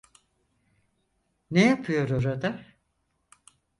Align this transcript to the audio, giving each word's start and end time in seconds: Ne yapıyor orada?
Ne 1.51 1.65
yapıyor 1.65 2.09
orada? 2.09 2.65